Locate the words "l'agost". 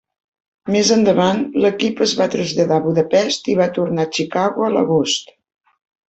4.77-5.31